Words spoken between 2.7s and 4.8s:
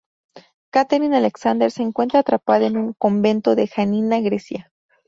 un convento de Janina, Grecia.